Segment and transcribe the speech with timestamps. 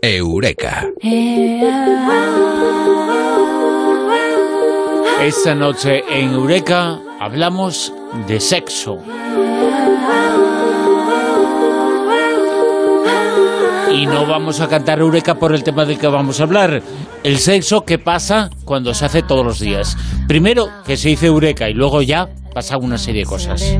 [0.00, 0.86] Eureka.
[5.20, 7.92] Esta noche en Eureka hablamos
[8.28, 8.98] de sexo.
[13.92, 16.80] Y no vamos a cantar Eureka por el tema del que vamos a hablar.
[17.24, 19.96] El sexo que pasa cuando se hace todos los días.
[20.28, 23.76] Primero que se dice Eureka y luego ya pasa una serie de cosas.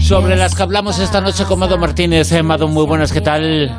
[0.00, 2.30] Sobre las que hablamos esta noche con Mado Martínez.
[2.32, 3.70] Eh, Mado, muy buenas, ¿qué tal?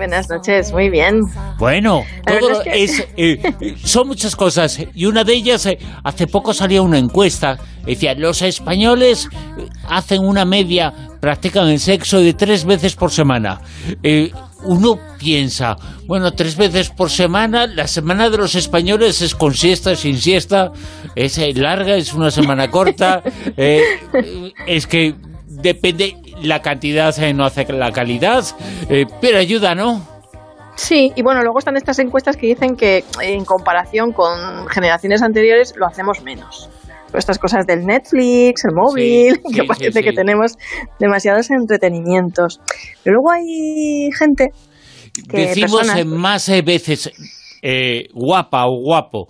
[0.00, 1.20] Buenas noches, muy bien.
[1.58, 6.82] Bueno, todo es, eh, son muchas cosas y una de ellas, eh, hace poco salió
[6.82, 12.96] una encuesta, decía, los españoles eh, hacen una media, practican el sexo de tres veces
[12.96, 13.60] por semana.
[14.02, 14.32] Eh,
[14.64, 19.96] uno piensa, bueno, tres veces por semana, la semana de los españoles es con siesta,
[19.96, 20.72] sin siesta,
[21.14, 23.22] es eh, larga, es una semana corta,
[23.56, 25.14] eh, eh, es que
[25.46, 28.44] depende, la cantidad eh, no hace la calidad,
[28.88, 30.06] eh, pero ayuda, ¿no?
[30.76, 35.74] Sí, y bueno, luego están estas encuestas que dicen que en comparación con generaciones anteriores
[35.76, 36.70] lo hacemos menos.
[37.14, 40.56] Estas cosas del Netflix, el móvil, Sí, que sí, parece sí, que tenemos
[40.98, 42.60] demasiados entretenimientos.
[43.02, 44.50] Pero luego hay gente
[45.28, 47.10] que Decimos personas, más eh, veces
[47.62, 49.28] eh, guapa o guapo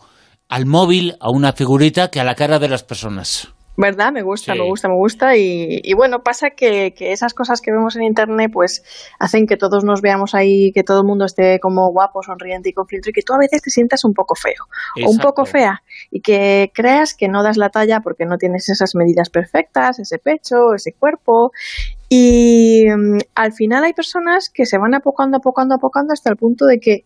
[0.48, 3.48] al móvil, a una figurita, que a la cara de las personas.
[3.80, 4.12] ¿Verdad?
[4.12, 4.58] Me gusta, Sí.
[4.58, 5.36] me gusta, me gusta.
[5.36, 8.84] Y, y bueno, pasa que, que esas cosas que vemos en Internet pues
[9.18, 12.72] hacen que todos nos veamos ahí, que todo el mundo esté como guapo, sonriente y
[12.72, 14.64] con filtro y que tú a veces te sientas un poco feo
[15.04, 18.68] o un poco fea y que creas que no das la talla porque no tienes
[18.68, 21.52] esas medidas perfectas, ese pecho, ese cuerpo.
[22.08, 26.66] Y mm, al final hay personas que se van apocando, apocando, apocando hasta el punto
[26.66, 27.04] de que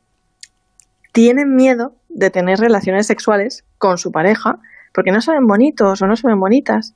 [1.12, 4.58] tienen miedo de tener relaciones sexuales con su pareja
[4.94, 6.94] porque no se ven bonitos o no se ven bonitas.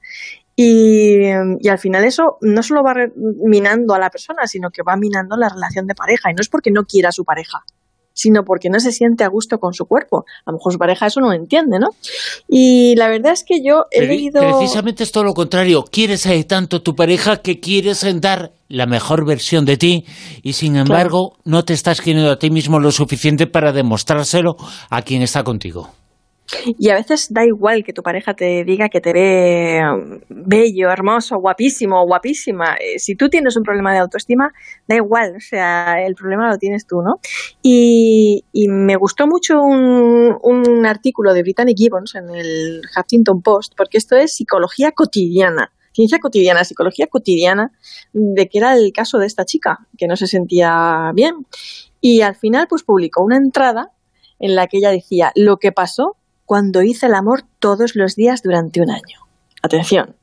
[0.57, 1.19] Y,
[1.61, 2.95] y al final eso no solo va
[3.47, 6.31] minando a la persona, sino que va minando la relación de pareja.
[6.31, 7.59] Y no es porque no quiera a su pareja,
[8.13, 10.25] sino porque no se siente a gusto con su cuerpo.
[10.45, 11.91] A lo mejor su pareja eso no lo entiende, ¿no?
[12.49, 14.41] Y la verdad es que yo he Pre- leído...
[14.41, 15.84] Precisamente es todo lo contrario.
[15.84, 20.05] Quieres eh, tanto tu pareja que quieres dar la mejor versión de ti
[20.43, 24.56] y sin embargo no te estás queriendo a ti mismo lo suficiente para demostrárselo
[24.91, 25.89] a quien está contigo.
[26.78, 30.91] Y a veces da igual que tu pareja te diga que te ve um, bello,
[30.91, 32.76] hermoso, guapísimo, guapísima.
[32.76, 34.53] Eh, Si tú tienes un problema de autoestima,
[34.86, 37.20] da igual, o sea, el problema lo tienes tú, ¿no?
[37.62, 43.98] Y, y me gustó mucho un, artículo de Brittany Gibbons en el Huffington Post, porque
[43.98, 45.72] esto es psicología cotidiana.
[45.92, 47.72] Ciencia cotidiana, psicología cotidiana,
[48.12, 51.47] de que era el caso de esta chica, que no se sentía bien.
[52.00, 53.91] Y al final, pues publicó una entrada
[54.38, 56.16] en la que ella decía lo que pasó
[56.48, 59.19] cuando hice el amor todos los días durante un año.
[59.62, 60.16] Atención,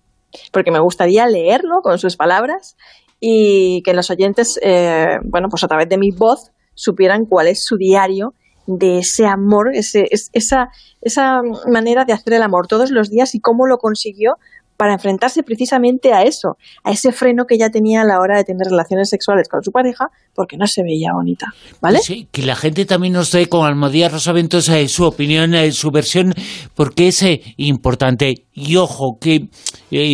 [0.51, 2.75] porque me gustaría leerlo con sus palabras
[3.19, 7.63] y que los oyentes, eh, bueno, pues a través de mi voz supieran cuál es
[7.63, 8.33] su diario
[8.65, 10.69] de ese amor, ese, es- esa,
[11.01, 11.41] esa
[11.71, 14.33] manera de hacer el amor todos los días y cómo lo consiguió
[14.77, 18.43] para enfrentarse precisamente a eso, a ese freno que ella tenía a la hora de
[18.43, 21.47] tener relaciones sexuales con su pareja porque no se veía bonita,
[21.81, 21.99] ¿vale?
[21.99, 25.91] Sí, que la gente también nos dé con Almodía Rosaventos eh, su opinión, eh, su
[25.91, 26.33] versión,
[26.73, 28.45] porque es eh, importante.
[28.53, 29.49] Y ojo, que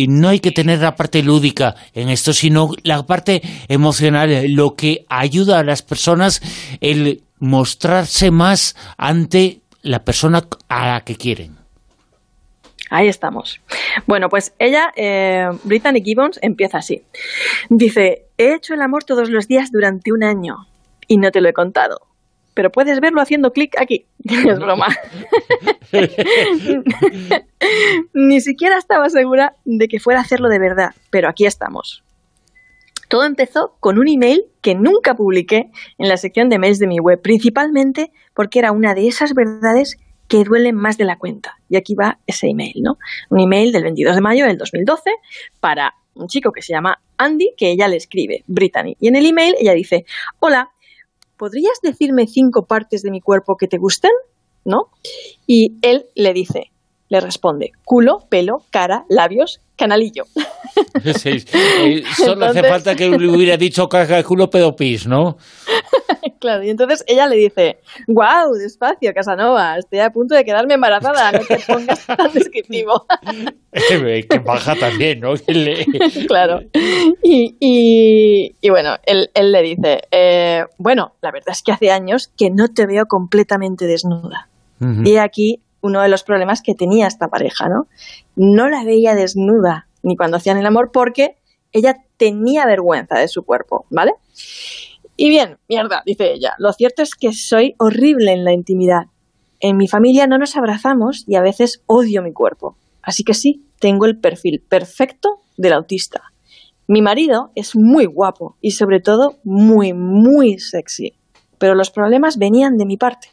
[0.08, 5.04] no hay que tener la parte lúdica en esto, sino la parte emocional, lo que
[5.08, 6.40] ayuda a las personas
[6.80, 11.61] el mostrarse más ante la persona a la que quieren.
[12.92, 13.62] Ahí estamos.
[14.06, 17.02] Bueno, pues ella, eh, Brittany Gibbons, empieza así.
[17.70, 20.66] Dice, he hecho el amor todos los días durante un año
[21.08, 22.02] y no te lo he contado.
[22.52, 24.04] Pero puedes verlo haciendo clic aquí.
[24.28, 24.88] Es broma.
[28.12, 32.04] Ni siquiera estaba segura de que fuera a hacerlo de verdad, pero aquí estamos.
[33.08, 36.98] Todo empezó con un email que nunca publiqué en la sección de mails de mi
[36.98, 39.96] web, principalmente porque era una de esas verdades
[40.32, 41.58] que duelen más de la cuenta.
[41.68, 42.96] Y aquí va ese email, ¿no?
[43.28, 45.10] Un email del 22 de mayo del 2012
[45.60, 48.96] para un chico que se llama Andy, que ella le escribe, Brittany.
[48.98, 50.06] Y en el email ella dice,
[50.40, 50.70] hola,
[51.36, 54.12] ¿podrías decirme cinco partes de mi cuerpo que te gusten?
[54.64, 54.86] ¿No?
[55.46, 56.71] Y él le dice,
[57.12, 60.24] le responde, culo, pelo, cara, labios, canalillo.
[61.18, 65.36] Sí, eh, solo hace falta que le hubiera dicho caja, culo, pedo, pis, ¿no?
[66.40, 67.78] Claro, y entonces ella le dice,
[68.08, 73.06] wow, despacio, Casanova, estoy a punto de quedarme embarazada, no te pongas tan descriptivo.
[73.72, 75.34] Eh, que baja también, ¿no?
[76.26, 76.60] Claro.
[77.22, 81.90] Y, y- y bueno, él, él le dice, eh, bueno, la verdad es que hace
[81.92, 84.48] años que no te veo completamente desnuda.
[85.04, 87.86] Y aquí uno de los problemas que tenía esta pareja, ¿no?
[88.36, 91.36] No la veía desnuda ni cuando hacían el amor porque
[91.72, 94.12] ella tenía vergüenza de su cuerpo, ¿vale?
[95.16, 99.06] Y bien, mierda, dice ella, lo cierto es que soy horrible en la intimidad.
[99.60, 102.76] En mi familia no nos abrazamos y a veces odio mi cuerpo.
[103.02, 106.32] Así que sí, tengo el perfil perfecto del autista.
[106.88, 111.14] Mi marido es muy guapo y sobre todo muy, muy sexy.
[111.58, 113.28] Pero los problemas venían de mi parte.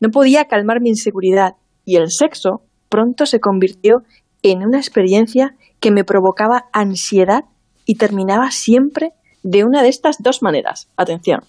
[0.00, 1.54] No podía calmar mi inseguridad
[1.86, 2.60] y el sexo
[2.90, 4.02] pronto se convirtió
[4.42, 7.44] en una experiencia que me provocaba ansiedad
[7.86, 9.12] y terminaba siempre
[9.42, 10.90] de una de estas dos maneras.
[10.96, 11.40] Atención.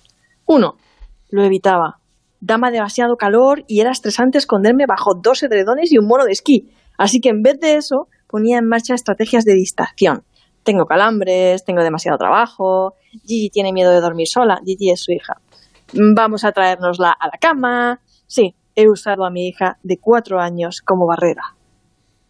[0.46, 0.78] Uno,
[1.30, 2.00] lo evitaba.
[2.40, 6.70] Daba demasiado calor y era estresante esconderme bajo dos edredones y un mono de esquí.
[6.98, 10.24] Así que en vez de eso, ponía en marcha estrategias de distracción.
[10.64, 12.94] Tengo calambres, tengo demasiado trabajo,
[13.26, 15.42] Gigi tiene miedo de dormir sola, Gigi es su hija.
[15.94, 18.02] Vamos a traérnosla a la cama.
[18.28, 21.56] Sí, he usado a mi hija de cuatro años como barrera.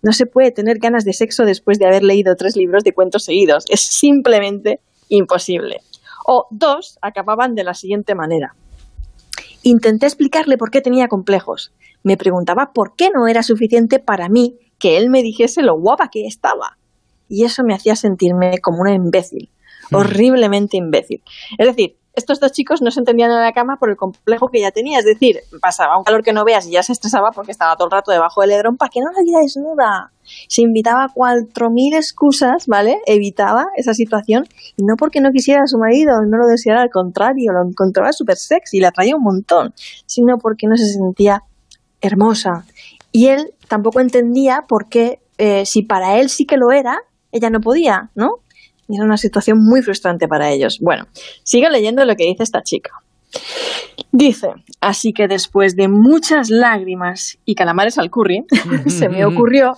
[0.02, 3.26] No se puede tener ganas de sexo después de haber leído tres libros de cuentos
[3.26, 3.66] seguidos.
[3.68, 4.80] Es simplemente
[5.10, 5.82] imposible.
[6.26, 8.56] O dos acababan de la siguiente manera.
[9.62, 11.74] Intenté explicarle por qué tenía complejos.
[12.02, 16.08] Me preguntaba por qué no era suficiente para mí que él me dijese lo guapa
[16.10, 16.78] que estaba.
[17.28, 19.50] Y eso me hacía sentirme como una imbécil,
[19.92, 19.96] mm.
[19.96, 21.22] horriblemente imbécil.
[21.58, 24.58] Es decir, estos dos chicos no se entendían en la cama por el complejo que
[24.58, 24.98] ella tenía.
[24.98, 27.86] Es decir, pasaba un calor que no veas y ya se estresaba porque estaba todo
[27.86, 30.12] el rato debajo del edrón para que no la viera desnuda.
[30.50, 32.98] Se invitaba cuatro mil excusas, ¿vale?
[33.06, 36.90] Evitaba esa situación y no porque no quisiera a su marido, no lo deseara, al
[36.90, 39.74] contrario, lo encontraba súper sexy, la atraía un montón,
[40.08, 41.44] sino porque no se sentía
[42.02, 42.66] hermosa.
[43.12, 46.98] Y él tampoco entendía por qué, eh, si para él sí que lo era,
[47.32, 48.40] ella no podía, ¿no?
[48.88, 50.80] Y era una situación muy frustrante para ellos.
[50.82, 51.06] Bueno,
[51.44, 52.92] sigo leyendo lo que dice esta chica.
[54.12, 54.48] Dice,
[54.80, 58.46] así que después de muchas lágrimas y calamares al curry,
[58.88, 59.74] se me ocurrió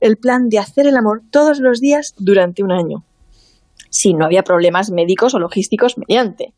[0.00, 3.04] el plan de hacer el amor todos los días durante un año,
[3.90, 6.54] si no había problemas médicos o logísticos mediante.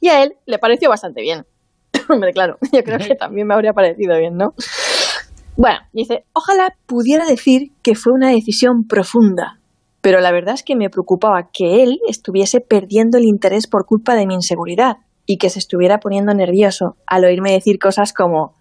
[0.00, 1.44] Y a él le pareció bastante bien.
[2.08, 4.54] Hombre, claro, yo creo que también me habría parecido bien, ¿no?
[5.56, 9.57] Bueno, dice, ojalá pudiera decir que fue una decisión profunda,
[10.00, 14.14] pero la verdad es que me preocupaba que él estuviese perdiendo el interés por culpa
[14.14, 18.56] de mi inseguridad y que se estuviera poniendo nervioso al oírme decir cosas como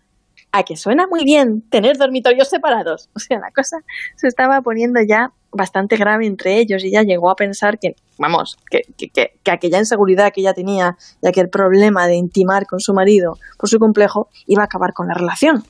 [0.51, 3.09] a que suena muy bien tener dormitorios separados.
[3.15, 3.77] O sea, la cosa
[4.15, 8.57] se estaba poniendo ya bastante grave entre ellos y ya llegó a pensar que, vamos,
[8.69, 12.93] que, que, que, aquella inseguridad que ella tenía y aquel problema de intimar con su
[12.93, 15.63] marido por su complejo iba a acabar con la relación.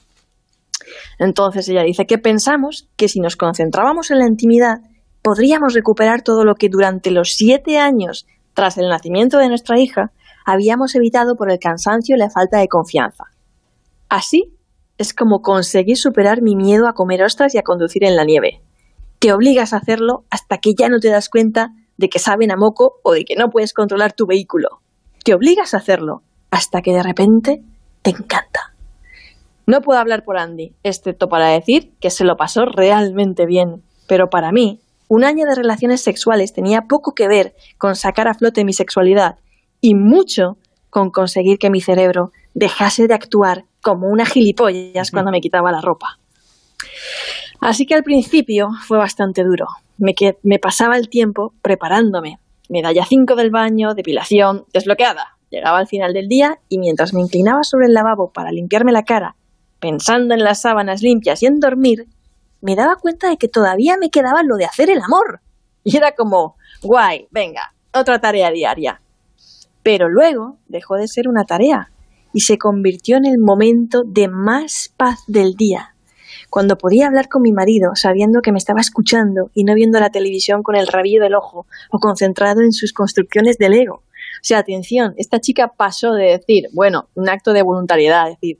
[1.19, 4.79] Entonces ella dice que pensamos que si nos concentrábamos en la intimidad
[5.27, 10.13] podríamos recuperar todo lo que durante los siete años tras el nacimiento de nuestra hija
[10.45, 13.25] habíamos evitado por el cansancio y la falta de confianza.
[14.07, 14.53] Así
[14.97, 18.61] es como conseguir superar mi miedo a comer ostras y a conducir en la nieve.
[19.19, 22.55] Te obligas a hacerlo hasta que ya no te das cuenta de que saben a
[22.55, 24.79] moco o de que no puedes controlar tu vehículo.
[25.25, 26.21] Te obligas a hacerlo
[26.51, 27.63] hasta que de repente
[28.01, 28.73] te encanta.
[29.65, 34.29] No puedo hablar por Andy, excepto para decir que se lo pasó realmente bien, pero
[34.29, 38.65] para mí un año de relaciones sexuales tenía poco que ver con sacar a flote
[38.65, 39.35] mi sexualidad
[39.81, 40.57] y mucho
[40.89, 45.81] con conseguir que mi cerebro dejase de actuar como una gilipollas cuando me quitaba la
[45.81, 46.19] ropa.
[47.59, 49.65] Así que al principio fue bastante duro.
[49.97, 50.13] Me,
[50.43, 52.37] me pasaba el tiempo preparándome.
[52.69, 55.37] Medalla 5 del baño, depilación, desbloqueada.
[55.49, 59.03] Llegaba al final del día y mientras me inclinaba sobre el lavabo para limpiarme la
[59.03, 59.35] cara,
[59.79, 62.05] pensando en las sábanas limpias y en dormir,
[62.61, 65.41] me daba cuenta de que todavía me quedaba lo de hacer el amor.
[65.83, 69.01] Y era como, guay, venga, otra tarea diaria.
[69.83, 71.91] Pero luego dejó de ser una tarea
[72.33, 75.95] y se convirtió en el momento de más paz del día,
[76.49, 80.09] cuando podía hablar con mi marido sabiendo que me estaba escuchando y no viendo la
[80.09, 83.95] televisión con el rabillo del ojo o concentrado en sus construcciones del ego.
[83.95, 88.59] O sea, atención, esta chica pasó de decir, bueno, un acto de voluntariedad, decir,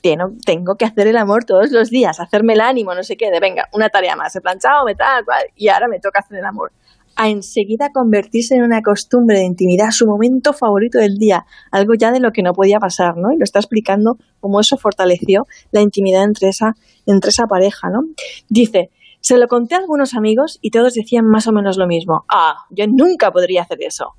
[0.00, 3.40] tengo que hacer el amor todos los días, hacerme el ánimo, no sé qué, de
[3.40, 6.44] venga, una tarea más, he planchado, me tal, cual, y ahora me toca hacer el
[6.44, 6.72] amor.
[7.16, 12.12] A enseguida convertirse en una costumbre de intimidad, su momento favorito del día, algo ya
[12.12, 13.32] de lo que no podía pasar, ¿no?
[13.32, 16.74] Y lo está explicando cómo eso fortaleció la intimidad entre esa,
[17.06, 18.02] entre esa pareja, ¿no?
[18.48, 18.90] Dice,
[19.20, 22.24] se lo conté a algunos amigos y todos decían más o menos lo mismo.
[22.28, 24.14] Ah, yo nunca podría hacer eso.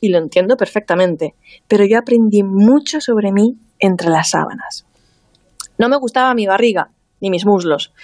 [0.00, 1.34] Y lo entiendo perfectamente,
[1.68, 4.86] pero yo aprendí mucho sobre mí entre las sábanas.
[5.80, 6.90] No me gustaba mi barriga,
[7.22, 7.94] ni mis muslos.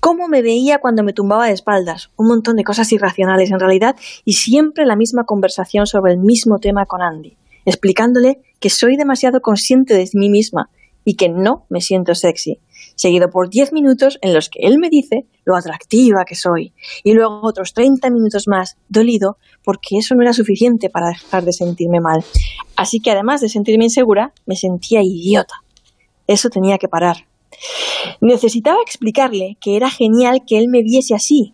[0.00, 2.10] Cómo me veía cuando me tumbaba de espaldas.
[2.16, 6.58] Un montón de cosas irracionales en realidad y siempre la misma conversación sobre el mismo
[6.58, 10.68] tema con Andy, explicándole que soy demasiado consciente de mí misma
[11.04, 12.58] y que no me siento sexy,
[12.96, 16.72] seguido por 10 minutos en los que él me dice lo atractiva que soy,
[17.04, 21.52] y luego otros 30 minutos más dolido porque eso no era suficiente para dejar de
[21.52, 22.24] sentirme mal.
[22.74, 25.62] Así que además de sentirme insegura, me sentía idiota.
[26.32, 27.26] Eso tenía que parar.
[28.22, 31.52] Necesitaba explicarle que era genial que él me viese así,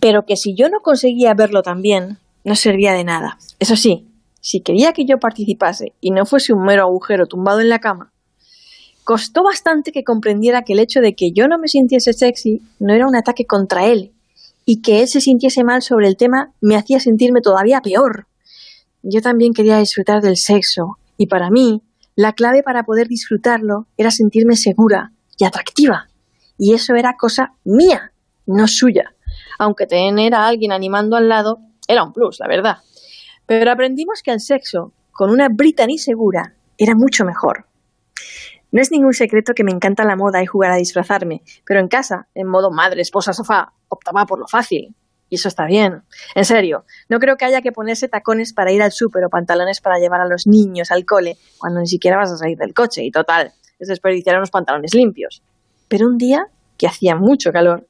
[0.00, 3.38] pero que si yo no conseguía verlo también, no servía de nada.
[3.58, 4.06] Eso sí,
[4.40, 8.12] si quería que yo participase y no fuese un mero agujero tumbado en la cama,
[9.04, 12.94] costó bastante que comprendiera que el hecho de que yo no me sintiese sexy no
[12.94, 14.12] era un ataque contra él,
[14.64, 18.26] y que él se sintiese mal sobre el tema me hacía sentirme todavía peor.
[19.02, 21.82] Yo también quería disfrutar del sexo, y para mí,
[22.20, 26.08] la clave para poder disfrutarlo era sentirme segura y atractiva,
[26.58, 28.12] y eso era cosa mía,
[28.44, 29.14] no suya,
[29.58, 32.76] aunque tener a alguien animando al lado era un plus, la verdad.
[33.46, 37.64] Pero aprendimos que el sexo con una Brittany segura era mucho mejor.
[38.70, 41.88] No es ningún secreto que me encanta la moda y jugar a disfrazarme, pero en
[41.88, 44.94] casa, en modo madre, esposa, sofá, optaba por lo fácil.
[45.30, 46.02] Y eso está bien.
[46.34, 49.80] En serio, no creo que haya que ponerse tacones para ir al súper o pantalones
[49.80, 53.04] para llevar a los niños al cole cuando ni siquiera vas a salir del coche.
[53.04, 55.42] Y total, es desperdiciar unos pantalones limpios.
[55.88, 57.86] Pero un día, que hacía mucho calor,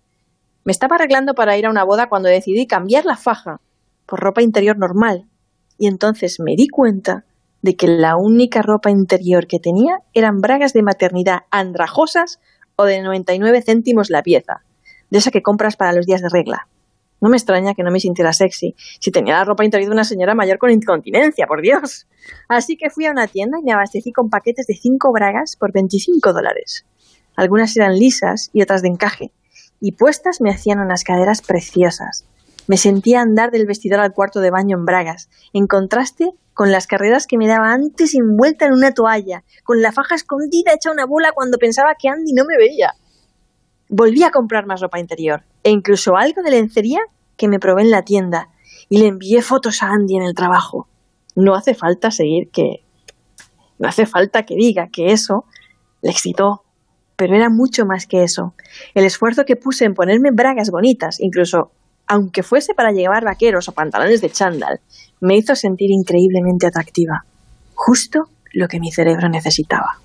[0.64, 3.60] me estaba arreglando para ir a una boda cuando decidí cambiar la faja
[4.04, 5.26] por ropa interior normal.
[5.78, 7.24] Y entonces me di cuenta
[7.62, 12.38] de que la única ropa interior que tenía eran bragas de maternidad andrajosas
[12.76, 14.62] o de 99 céntimos la pieza,
[15.10, 16.68] de esa que compras para los días de regla.
[17.20, 20.04] No me extraña que no me sintiera sexy, si tenía la ropa interior de una
[20.04, 22.06] señora mayor con incontinencia, por Dios.
[22.48, 25.72] Así que fui a una tienda y me abastecí con paquetes de cinco bragas por
[25.72, 26.86] 25 dólares.
[27.36, 29.32] Algunas eran lisas y otras de encaje,
[29.80, 32.26] y puestas me hacían unas caderas preciosas.
[32.66, 36.86] Me sentía andar del vestidor al cuarto de baño en bragas, en contraste con las
[36.86, 41.06] carreras que me daba antes envuelta en una toalla, con la faja escondida hecha una
[41.06, 42.92] bola cuando pensaba que Andy no me veía.
[43.92, 47.00] Volví a comprar más ropa interior e incluso algo de lencería
[47.36, 48.48] que me probé en la tienda
[48.88, 50.88] y le envié fotos a Andy en el trabajo.
[51.34, 52.84] No hace falta seguir que...
[53.80, 55.44] No hace falta que diga que eso
[56.02, 56.62] le excitó,
[57.16, 58.54] pero era mucho más que eso.
[58.94, 61.72] El esfuerzo que puse en ponerme bragas bonitas, incluso
[62.06, 64.80] aunque fuese para llevar vaqueros o pantalones de chándal,
[65.20, 67.24] me hizo sentir increíblemente atractiva.
[67.74, 69.98] Justo lo que mi cerebro necesitaba.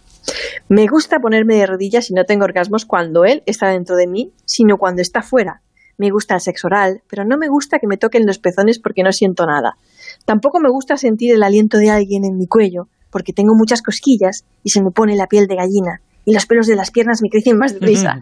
[0.69, 4.31] Me gusta ponerme de rodillas y no tengo orgasmos cuando él está dentro de mí,
[4.45, 5.61] sino cuando está fuera.
[5.97, 9.03] Me gusta el sexo oral, pero no me gusta que me toquen los pezones porque
[9.03, 9.77] no siento nada.
[10.25, 14.45] Tampoco me gusta sentir el aliento de alguien en mi cuello, porque tengo muchas cosquillas
[14.63, 17.29] y se me pone la piel de gallina y los pelos de las piernas me
[17.29, 18.21] crecen más deprisa.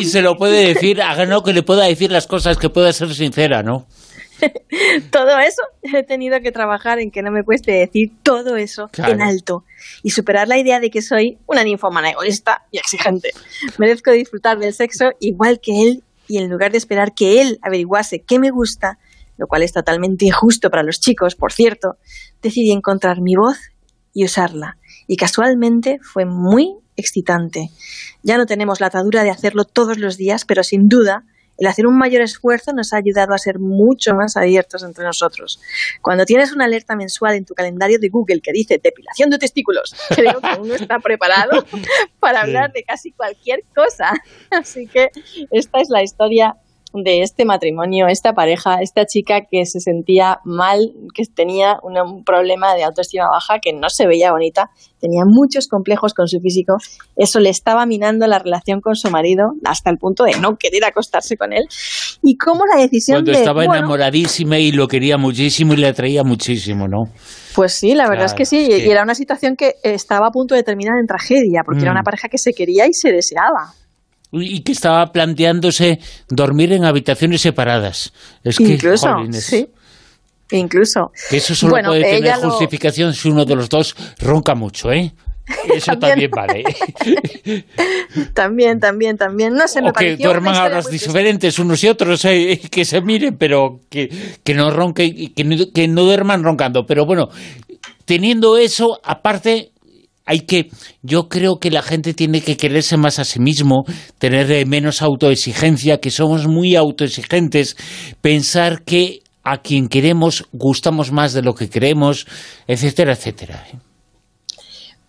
[0.00, 3.14] y se lo puede decir, no que le pueda decir las cosas, que pueda ser
[3.14, 3.86] sincera, ¿no?
[5.10, 9.20] todo eso he tenido que trabajar en que no me cueste decir todo eso en
[9.20, 9.64] alto
[10.02, 13.30] y superar la idea de que soy una ninfomana egoísta y exigente.
[13.78, 18.22] Merezco disfrutar del sexo igual que él y en lugar de esperar que él averiguase
[18.22, 18.98] qué me gusta,
[19.36, 21.96] lo cual es totalmente injusto para los chicos, por cierto,
[22.42, 23.58] decidí encontrar mi voz
[24.12, 24.78] y usarla
[25.08, 27.70] y casualmente fue muy excitante.
[28.22, 31.24] Ya no tenemos la atadura de hacerlo todos los días, pero sin duda
[31.58, 35.60] el hacer un mayor esfuerzo nos ha ayudado a ser mucho más abiertos entre nosotros.
[36.00, 39.94] Cuando tienes una alerta mensual en tu calendario de Google que dice depilación de testículos,
[40.14, 41.64] creo que uno está preparado
[42.20, 44.12] para hablar de casi cualquier cosa.
[44.50, 45.10] Así que
[45.50, 46.56] esta es la historia
[47.02, 52.74] de este matrimonio, esta pareja, esta chica que se sentía mal, que tenía un problema
[52.74, 56.76] de autoestima baja, que no se veía bonita, tenía muchos complejos con su físico,
[57.16, 60.84] eso le estaba minando la relación con su marido hasta el punto de no querer
[60.84, 61.64] acostarse con él.
[62.22, 66.88] Y cómo la decisión Cuando estaba enamoradísima y lo quería muchísimo y le atraía muchísimo,
[66.88, 67.04] ¿no?
[67.54, 70.54] Pues sí, la verdad es que sí, y era una situación que estaba a punto
[70.54, 71.96] de terminar en tragedia, porque era mm.
[71.96, 73.72] una pareja que se quería y se deseaba
[74.32, 78.12] y que estaba planteándose dormir en habitaciones separadas.
[78.44, 79.68] Es que, Incluso, sí.
[80.50, 81.12] Incluso.
[81.30, 85.12] eso solo puede tener justificación si uno de los dos ronca mucho, ¿eh?
[85.74, 86.62] Eso también, vale.
[88.34, 89.54] también, también, también.
[89.54, 93.00] No sé, me o que duerman a horas diferentes unos y otros, eh, que se
[93.00, 94.10] miren, pero que,
[94.44, 96.84] que no ronquen, que que no duerman roncando.
[96.86, 97.30] Pero bueno,
[98.04, 99.72] teniendo eso, aparte,
[100.28, 100.68] hay que,
[101.02, 103.86] yo creo que la gente tiene que quererse más a sí mismo,
[104.18, 107.78] tener eh, menos autoexigencia, que somos muy autoexigentes,
[108.20, 112.26] pensar que a quien queremos gustamos más de lo que queremos,
[112.66, 113.64] etcétera, etcétera.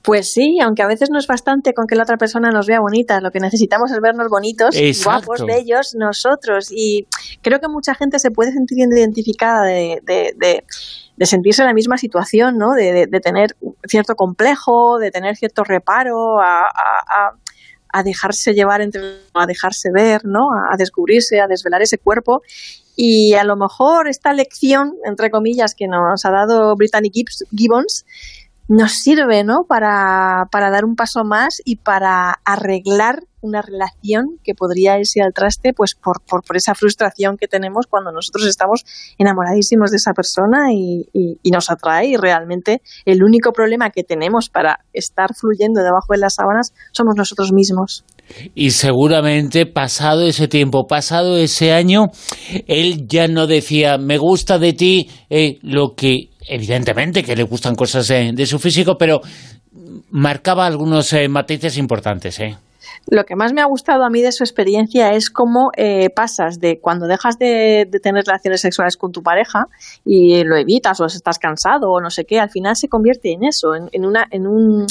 [0.01, 2.79] Pues sí, aunque a veces no es bastante con que la otra persona nos vea
[2.79, 6.69] bonitas, lo que necesitamos es vernos bonitos, guapos, bellos, nosotros.
[6.71, 7.05] Y
[7.41, 12.57] creo que mucha gente se puede sentir identificada de, de, sentirse en la misma situación,
[12.57, 12.71] ¿no?
[12.71, 13.57] De, tener
[13.89, 16.63] cierto complejo, de tener cierto reparo a,
[17.91, 19.01] a, dejarse llevar, entre,
[19.33, 20.47] a dejarse ver, ¿no?
[20.71, 22.41] A descubrirse, a desvelar ese cuerpo
[22.95, 28.05] Y a lo mejor esta lección, entre comillas, que nos ha dado Brittany Gibbons,
[28.69, 29.65] nos sirve ¿no?
[29.67, 35.33] para, para dar un paso más y para arreglar una relación que podría irse al
[35.33, 38.83] traste pues por, por, por, esa frustración que tenemos cuando nosotros estamos
[39.17, 44.49] enamoradísimos de esa persona y, y, nos atrae y realmente el único problema que tenemos
[44.49, 48.05] para estar fluyendo debajo de las sábanas somos nosotros mismos.
[48.53, 52.07] Y seguramente pasado ese tiempo, pasado ese año,
[52.67, 57.75] él ya no decía, me gusta de ti eh, lo que evidentemente que le gustan
[57.75, 59.21] cosas de, su físico, pero
[60.11, 62.57] marcaba algunos eh, matices importantes, ¿eh?
[63.07, 66.59] Lo que más me ha gustado a mí de su experiencia es cómo eh, pasas
[66.59, 69.65] de cuando dejas de, tener relaciones sexuales con tu pareja
[70.05, 73.43] y lo evitas o estás cansado o no sé qué, al final se convierte en
[73.43, 74.85] eso, en, una, en, un,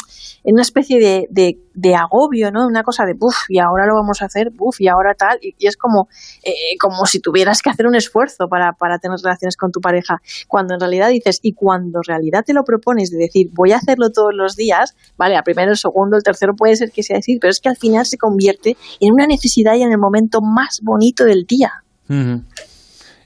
[0.45, 2.67] en una especie de, de, de, agobio, ¿no?
[2.67, 5.55] Una cosa de, buf, y ahora lo vamos a hacer, buf, y ahora tal, y,
[5.67, 6.09] es como,
[6.43, 10.17] eh, como si tuvieras que hacer un esfuerzo para, para tener relaciones con tu pareja,
[10.47, 13.77] cuando en realidad dices, y cuando en realidad te lo propones de decir, voy a
[13.77, 17.17] hacerlo todos los días, vale, a primero, el segundo, el tercero puede ser que sea
[17.17, 20.41] decir, pero es que al final se convierte en una necesidad y en el momento
[20.41, 21.71] más bonito del día.
[22.09, 22.43] Uh -huh.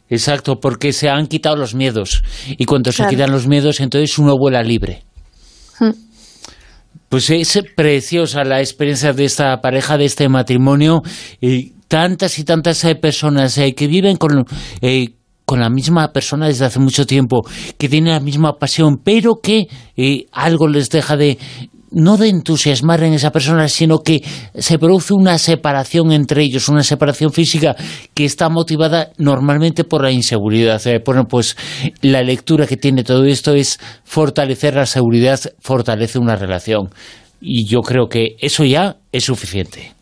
[0.08, 2.22] Exacto, porque se han quitado los miedos.
[2.58, 3.10] Y cuando claro.
[3.10, 5.04] se quitan los miedos, entonces uno vuela libre.
[5.80, 5.96] Uh -huh.
[7.08, 11.02] Pues es preciosa la experiencia de esta pareja, de este matrimonio.
[11.40, 14.44] Y tantas y tantas eh, personas eh, que viven con...
[14.80, 15.14] Eh,
[15.44, 17.42] con la misma persona desde hace mucho tiempo,
[17.76, 19.66] que tienen la misma pasión, pero que
[19.96, 21.36] eh, algo les deja de,
[21.92, 24.22] no de entusiasmar en esa persona, sino que
[24.54, 27.76] se produce una separación entre ellos, una separación física
[28.14, 30.84] que está motivada normalmente por la inseguridad.
[30.86, 31.56] Eh, bueno, pues
[32.00, 36.90] la lectura que tiene todo esto es fortalecer la seguridad, fortalece una relación.
[37.40, 39.92] Y yo creo que eso ya es suficiente.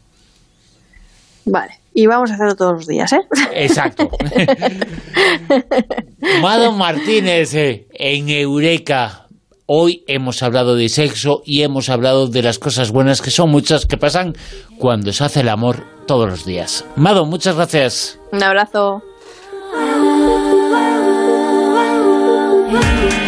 [1.47, 1.73] Vale.
[1.93, 3.21] Y vamos a hacerlo todos los días, ¿eh?
[3.55, 4.09] Exacto.
[6.41, 9.27] Mado Martínez, eh, en Eureka.
[9.73, 13.87] Hoy hemos hablado de sexo y hemos hablado de las cosas buenas que son muchas
[13.87, 14.35] que pasan
[14.81, 16.85] cuando se hace el amor todos los días.
[16.97, 18.19] Mado, muchas gracias.
[18.33, 19.01] Un abrazo.